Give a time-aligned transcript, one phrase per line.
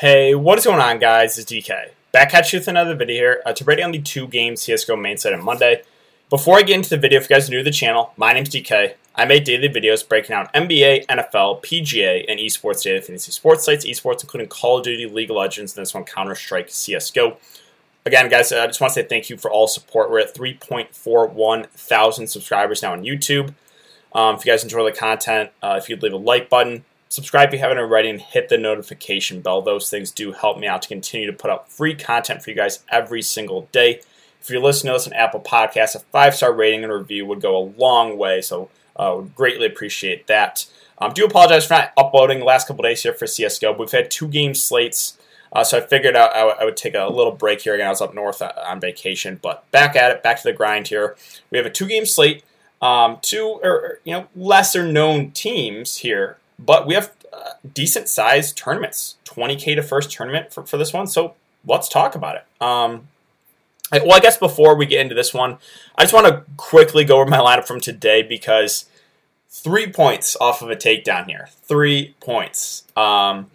[0.00, 1.36] Hey, what is going on, guys?
[1.36, 1.90] It's DK.
[2.10, 4.98] Back at you with another video here uh, to break down the two games CSGO
[4.98, 5.82] main set on Monday.
[6.30, 8.32] Before I get into the video, if you guys are new to the channel, my
[8.32, 8.94] name's DK.
[9.14, 13.84] I make daily videos breaking down NBA, NFL, PGA, and esports data fantasy sports sites,
[13.84, 17.36] esports, including Call of Duty, League of Legends, and this one, Counter Strike, CSGO.
[18.06, 20.10] Again, guys, I just want to say thank you for all support.
[20.10, 23.52] We're at 3.41 thousand subscribers now on YouTube.
[24.14, 27.48] Um, if you guys enjoy the content, uh, if you'd leave a like button, subscribe
[27.48, 29.60] if you haven't already, and hit the notification bell.
[29.60, 32.56] Those things do help me out to continue to put out free content for you
[32.56, 34.00] guys every single day.
[34.40, 37.42] If you're listening to this on Apple Podcasts, a five star rating and review would
[37.42, 40.66] go a long way, so uh, would greatly appreciate that.
[40.98, 43.72] Um, do apologize for not uploading the last couple days here for CSGO.
[43.72, 45.18] but We've had two game slates,
[45.52, 47.74] uh, so I figured out I, w- I would take a little break here.
[47.74, 50.52] Again, I was up north uh, on vacation, but back at it, back to the
[50.52, 51.16] grind here.
[51.50, 52.44] We have a two game slate,
[52.80, 58.56] um, two or you know lesser known teams here but we have uh, decent sized
[58.56, 61.34] tournaments 20k to first tournament for, for this one so
[61.66, 63.08] let's talk about it um,
[63.92, 65.58] I, well i guess before we get into this one
[65.96, 68.86] i just want to quickly go over my lineup from today because
[69.48, 73.50] three points off of a takedown here three points um,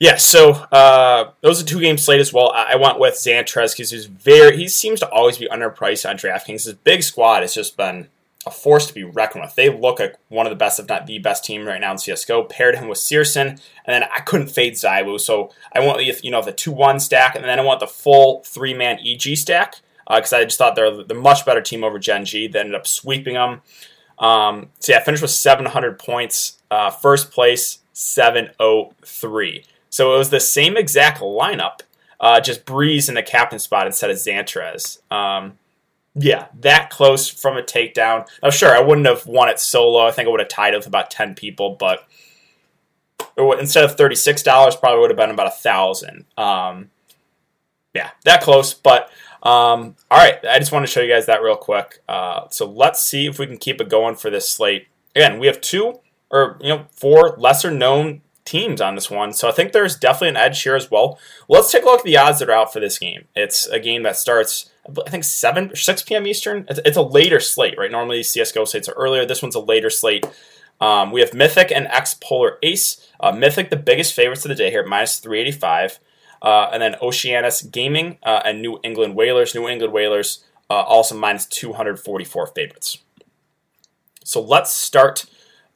[0.00, 2.52] yeah, so uh, it was a two game slate as well.
[2.54, 6.64] I went with XANTARES because he's very he seems to always be underpriced on DraftKings.
[6.64, 8.06] His big squad has just been
[8.46, 9.54] a force to be reckoned with.
[9.54, 11.96] They look like one of the best, if not the best team right now in
[11.98, 12.48] CSGO.
[12.48, 16.42] Paired him with syrsoN, and then I couldn't fade ZywOo, so I want you know,
[16.42, 19.76] the 2-1 stack, and then I want the full three-man EG stack,
[20.08, 22.46] because uh, I just thought they're the much better team over Gen G.
[22.46, 23.60] They ended up sweeping them.
[24.18, 26.58] Um, so yeah, finished with 700 points.
[26.70, 29.64] Uh, first place, 703.
[29.90, 31.80] So it was the same exact lineup,
[32.20, 35.00] uh, just Brehze in the captain spot instead of XANTARES.
[35.10, 35.58] Um,
[36.18, 38.26] yeah, that close from a takedown.
[38.42, 40.06] Now, sure, I wouldn't have won it solo.
[40.06, 42.06] I think I would have tied it with about 10 people, but
[43.36, 46.24] instead of $36, probably would have been about a thousand.
[46.36, 46.90] Um,
[47.94, 49.10] yeah, that close, but
[49.42, 50.44] um, all right.
[50.44, 52.00] I just want to show you guys that real quick.
[52.08, 54.88] Uh, so let's see if we can keep it going for this slate.
[55.14, 56.00] Again, we have two
[56.30, 60.30] or you know four lesser known teams on this one, so I think there's definitely
[60.30, 61.18] an edge here as well.
[61.48, 63.26] Let's take a look at the odds that are out for this game.
[63.34, 64.70] It's a game that starts
[65.06, 66.26] I think 7 6 p.m.
[66.26, 66.66] Eastern.
[66.68, 67.90] It's, it's, a later slate, right?
[67.90, 69.26] Normally CSGO slates are earlier.
[69.26, 70.26] This one's a later slate.
[70.80, 73.06] Um, we have Mythic and X Polar Ace.
[73.20, 75.98] Uh, Mythic, the biggest favorites of the day here, minus 385.
[76.40, 79.54] Uh, and then Oceanus Gaming uh, and New England Whalers.
[79.54, 82.98] New England Whalers uh, also minus 244 favorites.
[84.24, 85.26] So let's start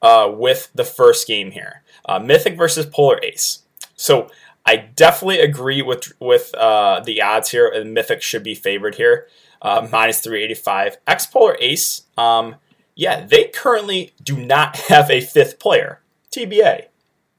[0.03, 3.63] uh, with the first game here uh, Mythic versus Polar Ace.
[3.97, 4.29] So
[4.65, 7.69] I definitely agree with with uh, the odds here.
[7.69, 9.27] And Mythic should be favored here,
[9.61, 10.99] uh, minus three eighty five.
[11.07, 12.57] Xpolar Ace, um,
[12.95, 16.01] yeah, they currently do not have a fifth player.
[16.31, 16.87] TBA,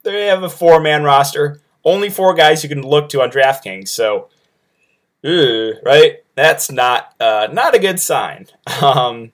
[0.03, 1.61] they have a four man roster.
[1.85, 3.89] Only four guys you can look to on DraftKings.
[3.89, 4.29] So,
[5.21, 6.23] ew, right?
[6.35, 8.47] That's not uh, not a good sign.
[8.81, 9.31] Um,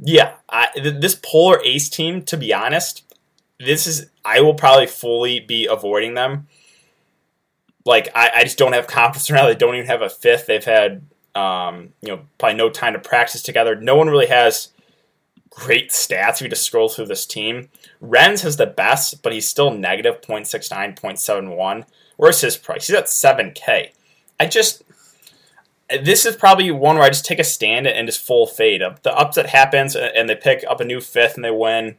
[0.00, 3.02] yeah, I, th- this Polar Ace team, to be honest,
[3.58, 6.46] this is I will probably fully be avoiding them
[7.88, 9.48] like I, I just don't have confidence right now.
[9.48, 10.46] They don't even have a fifth.
[10.46, 13.74] They've had um, you know probably no time to practice together.
[13.74, 14.68] No one really has
[15.50, 16.40] great stats.
[16.40, 17.68] You just scroll through this team,
[18.02, 21.84] Renz has the best, but he's still negative 0.69, 0.71.
[22.16, 22.86] Where's his price?
[22.86, 23.90] He's at 7K.
[24.38, 24.84] I just
[26.02, 28.82] this is probably one where I just take a stand and just full fade.
[29.02, 31.96] The upset happens and they pick up a new fifth and they win.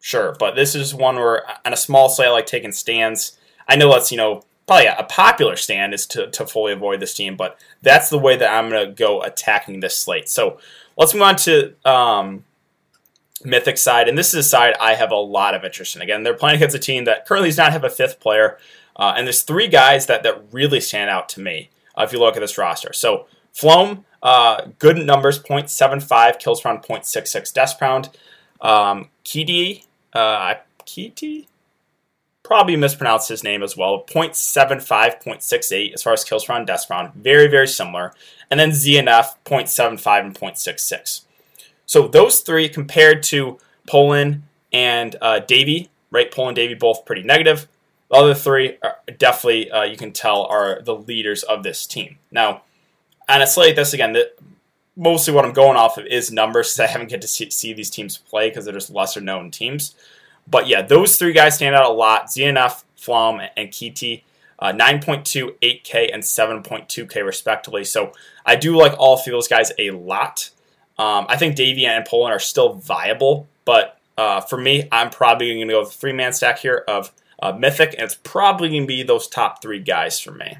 [0.00, 3.36] Sure, but this is one where on a small slate I like taking stands.
[3.68, 7.12] I know that's you know probably a popular stand is to, to fully avoid this
[7.12, 10.28] team, but that's the way that I'm going to go attacking this slate.
[10.28, 10.60] So
[10.96, 12.44] let's move on to um,
[13.44, 16.02] Mythic side, and this is a side I have a lot of interest in.
[16.02, 18.58] Again, they're playing against a team that currently does not have a fifth player,
[18.94, 22.20] uh, and there's three guys that, that really stand out to me uh, if you
[22.20, 22.92] look at this roster.
[22.92, 28.10] So Flom, uh, good numbers, 0.75 kills per round, 0.66 deaths per round.
[28.60, 30.54] Um, Kidi, uh,
[30.84, 31.48] Kiti,
[32.50, 34.02] probably mispronounced his name as well.
[34.08, 37.14] 0.75, 0.68 as far as kills per round, deaths per round.
[37.14, 38.12] Very, very similar.
[38.50, 41.20] And then ZNF, 0.75 and 0.66.
[41.86, 44.42] So those three compared to Poland
[44.72, 46.28] and uh, Davy, right?
[46.28, 47.68] Poland Davy both pretty negative.
[48.10, 52.18] The other three are definitely, uh, you can tell, are the leaders of this team.
[52.32, 52.62] Now,
[53.28, 54.32] on a slate like this, again, the,
[54.96, 57.90] mostly what I'm going off of is numbers I haven't get to see, see these
[57.90, 59.94] teams play because they're just lesser known teams.
[60.46, 62.26] But yeah, those three guys stand out a lot.
[62.26, 64.24] ZNF, Flom, and Kiti.
[64.58, 67.82] Uh, 9.2, 8K, and 7.2K respectively.
[67.82, 68.12] So
[68.44, 70.50] I do like all three of those guys a lot.
[70.98, 75.54] Um, I think Davy and Poland are still viable, but uh, for me, I'm probably
[75.54, 77.10] going to go with three man stack here of
[77.42, 80.58] uh, Mythic, and it's probably going to be those top three guys for me.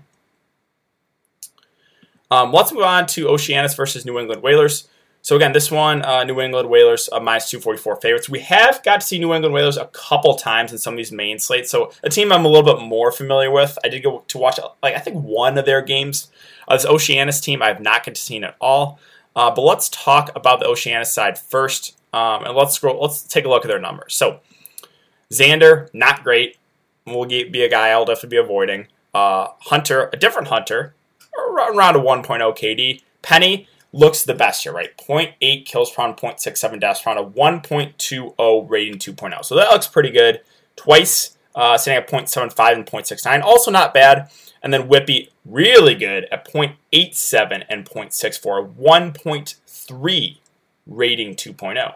[2.31, 4.88] Um, let's move on to Oceanus versus New England Whalers.
[5.22, 8.28] So again, this one, uh, New England Whalers uh, minus 244 favorites.
[8.28, 11.12] We have got to see New England Whalers a couple times in some of these
[11.12, 11.70] main slates.
[11.70, 13.78] So a team I'm a little bit more familiar with.
[13.84, 16.31] I did go to watch like I think one of their games.
[16.67, 18.99] Uh, this Oceanus team I have not get to see at all.
[19.37, 23.00] Uh, but let's talk about the Oceanus side first, um, and let's scroll.
[23.00, 24.14] Let's take a look at their numbers.
[24.14, 24.40] So
[25.32, 26.56] Xander, not great.
[27.06, 28.88] Will be a guy I'll definitely be avoiding.
[29.14, 30.94] Uh, Hunter, a different Hunter,
[31.37, 33.02] around a 1.0 KD.
[33.22, 34.96] Penny looks the best here, right?
[34.96, 39.44] 0.8 kills per round, 0.67 deaths per a 1.20 rating 2.0.
[39.44, 40.40] So that looks pretty good.
[40.76, 43.42] Twice uh, sitting at 0.75 and 0.69.
[43.42, 44.31] Also not bad.
[44.62, 50.36] And then Whippy, really good at 0.87 and 0.64, 1.3
[50.86, 51.94] rating 2.0.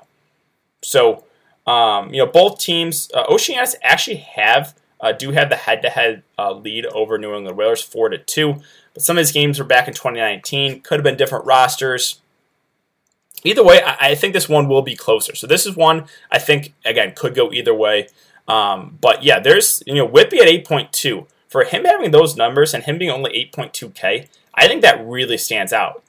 [0.83, 1.25] So,
[1.67, 4.75] um, you know, both teams, uh, Oceanus actually have,
[5.05, 8.57] uh, do have the head to head lead over New England Whalers, 4 to 2.
[8.95, 12.21] But some of these games were back in 2019, could have been different rosters.
[13.45, 15.35] Either way, I, I think this one will be closer.
[15.35, 18.09] So this is one I think, again, could go either way.
[18.49, 22.85] Um, but yeah, there's, you know, Whippy at 8.2 for him having those numbers and
[22.85, 26.03] him being only 8.2K, I think that really stands out.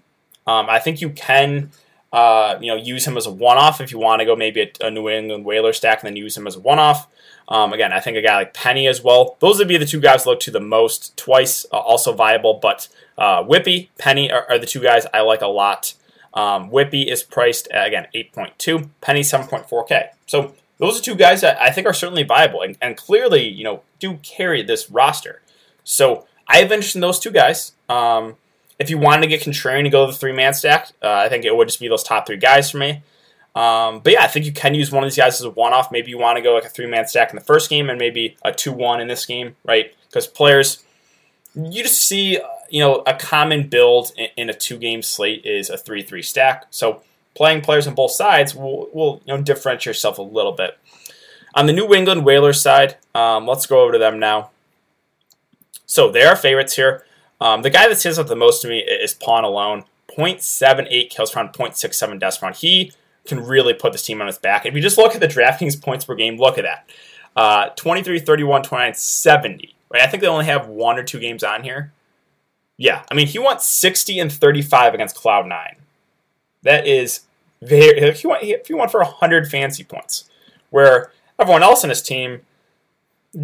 [0.47, 1.71] Um, I think you can,
[2.15, 4.87] uh, you know, use him as a one-off if you want to go maybe a,
[4.87, 7.09] a New England Whaler stack and then use him as a one-off.
[7.49, 9.35] Um, again, I think a guy like Penny as well.
[9.41, 11.17] Those would be the two guys look to the most.
[11.17, 15.41] Twice uh, also viable, but uh, Whippy, Penny are, are, the two guys I like
[15.41, 15.93] a lot.
[16.33, 20.07] Um, Whippy is priced at, again 8.2, Penny 7.4K.
[20.25, 23.65] So those are two guys that I think are certainly viable and, and clearly, you
[23.65, 25.41] know, do carry this roster.
[25.83, 27.73] So I have interest in those two guys.
[27.89, 28.37] Um,
[28.79, 31.29] if you wanted to get contrarian and go to the three man stack, uh, I
[31.29, 33.01] think it would just be those top three guys for me.
[33.55, 35.71] Um, but yeah, I think you can use one of these guys as a one
[35.71, 35.91] off.
[35.91, 37.97] Maybe you want to go like a three man stack in the first game and
[37.97, 39.95] maybe a 2 1 in this game, right?
[40.07, 40.83] Because players,
[41.55, 42.39] you just see,
[42.69, 46.21] you know, a common build in, in a two game slate is a 3 3
[46.21, 46.65] stack.
[46.69, 47.01] So
[47.33, 50.77] playing players on both sides will, will you know differentiate yourself a little bit.
[51.53, 54.49] On the New England Whalers side, um, let's go over to them now.
[55.85, 57.04] So they are favorites here.
[57.41, 59.85] Um, the guy that stands out the most to me is PwnAlone.
[60.17, 62.55] 0.78 kills per round, 0.67 deaths per round.
[62.55, 62.91] He
[63.25, 64.65] can really put this team on his back.
[64.65, 66.89] If you just look at the DraftKings points per game, look at that.
[67.35, 69.75] Uh, 23, 31, 29, 70.
[69.89, 70.01] Right?
[70.01, 71.91] I think they only have one or two games on here.
[72.77, 75.75] Yeah, I mean, he went 60 and 35 against Cloud9.
[76.63, 77.21] That is
[77.61, 77.99] very.
[77.99, 80.29] If you want, if you want for 100 fancy points,
[80.71, 82.41] where everyone else in his team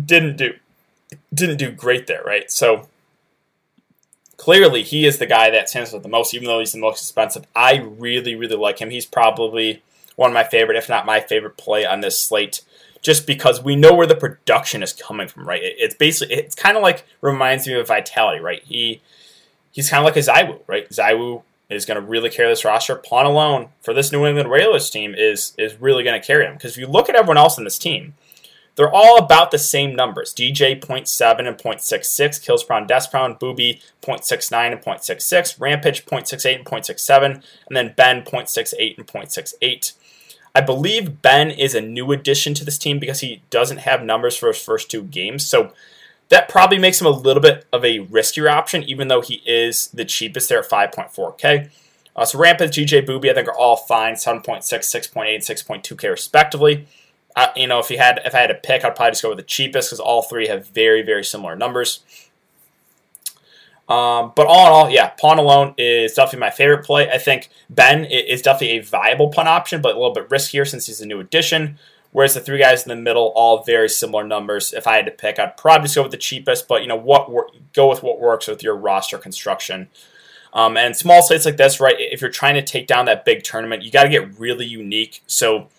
[0.06, 0.54] didn't do
[1.34, 2.52] didn't do great there, right?
[2.52, 2.90] So
[4.42, 7.00] clearly, he is the guy that stands out the most, even though he's the most
[7.00, 7.46] expensive.
[7.56, 8.90] I really, really like him.
[8.90, 9.84] He's probably
[10.16, 12.64] one of my favorite, if not my favorite play on this slate
[13.02, 15.62] just because we know where the production is coming from, right?
[15.64, 18.64] It's basically it's kind of like reminds me of Vitality, right?
[18.64, 19.02] He
[19.72, 20.90] he's kind of like a ZywOo, right?
[20.90, 22.96] ZywOo is going to really carry this roster.
[22.96, 26.74] PwnAlone for this New England Whalers team is is really going to carry him because
[26.74, 28.14] if you look at everyone else in this team,
[28.82, 30.34] they're all about the same numbers.
[30.34, 33.06] DJ 0.7 and 0.66, kills per round, deaths
[33.40, 39.94] Booby 0.69 and 0.66, Rampage 0.68 and 0.67, and then Ben 0.68 and 0.68.
[40.56, 44.36] I believe Ben is a new addition to this team because he doesn't have numbers
[44.36, 45.46] for his first two games.
[45.46, 45.74] So
[46.30, 49.90] that probably makes him a little bit of a riskier option, even though he is
[49.90, 51.70] the cheapest there at 5.4K.
[52.16, 56.88] Uh, so Rampage, GJ Booby, I think are all fine, 7.6, 6.8, 6.2K respectively.
[57.56, 59.38] You know, if you had if I had to pick, I'd probably just go with
[59.38, 62.02] the cheapest because all three have very very similar numbers.
[63.90, 67.10] Um, but all in all, yeah, PwnAlone is definitely my favorite play.
[67.10, 70.86] I think Ben is definitely a viable pawn option, but a little bit riskier since
[70.86, 71.78] he's a new addition.
[72.14, 74.72] Whereas the three guys in the middle, all very similar numbers.
[74.72, 76.96] If I had to pick, I'd probably just go with the cheapest, but you know
[76.96, 77.30] what,
[77.74, 79.90] go with what works with your roster construction.
[80.54, 81.96] Um, and small slates like this, right?
[81.98, 85.22] If you're trying to take down that big tournament, you got to get really unique.
[85.28, 85.70] So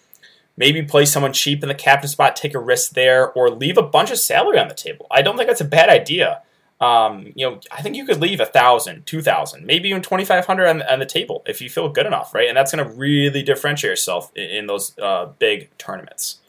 [0.56, 3.82] maybe play someone cheap in the captain spot, take a risk there, or leave a
[3.82, 5.06] bunch of salary on the table.
[5.10, 6.42] I don't think that's a bad idea.
[6.80, 10.24] Um, you know, I think you could leave a thousand, two thousand, maybe even twenty
[10.24, 12.48] five hundred on, on the table if you feel good enough, right?
[12.48, 16.40] And that's going to really differentiate yourself in, in those uh, big tournaments.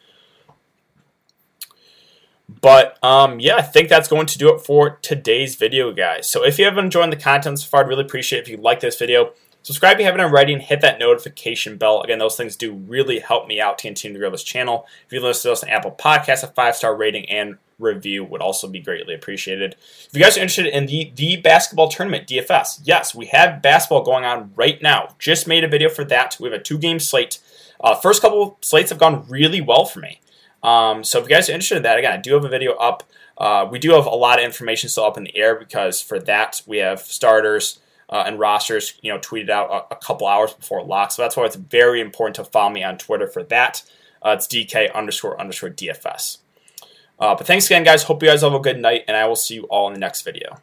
[2.61, 6.29] But um, yeah, I think that's going to do it for today's video, guys.
[6.29, 8.57] So if you have been enjoying the content so far, I'd really appreciate if you
[8.57, 9.33] like this video.
[9.63, 12.01] Subscribe if you haven't already and hit that notification bell.
[12.01, 14.85] Again, those things do really help me out to continue to grow this channel.
[15.05, 18.41] If you listen to us on Apple Podcasts, a five star rating and review would
[18.41, 19.77] also be greatly appreciated.
[20.07, 24.03] If you guys are interested in the, the basketball tournament, DFS, yes, we have basketball
[24.03, 25.15] going on right now.
[25.17, 26.37] Just made a video for that.
[26.41, 27.39] We have a two game slate.
[27.79, 30.19] Uh, first couple slates have gone really well for me.
[30.61, 32.73] Um, so if you guys are interested in that, again, I do have a video
[32.73, 33.03] up.
[33.37, 36.19] Uh, we do have a lot of information still up in the air because for
[36.19, 37.79] that we have starters
[38.13, 41.11] uh, and rosters, you know, tweeted out a, a, couple hours before lock.
[41.11, 43.81] So that's why it's very important to follow me on Twitter for that.
[44.21, 46.37] Uh, it's DK underscore underscore DFS.
[47.19, 48.03] Uh, but thanks again, guys.
[48.03, 49.99] Hope you guys have a good night, and I will see you all in the
[49.99, 50.59] next video.